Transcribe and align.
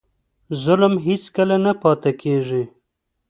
ظلم 0.63 0.93
هېڅکله 1.07 1.55
نه 1.65 1.73
پاتې 1.81 2.11
کېږي. 2.21 2.63